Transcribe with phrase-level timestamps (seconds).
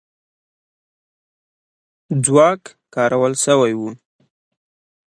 [2.25, 2.61] ځواک
[2.95, 3.89] کارول سوی وو.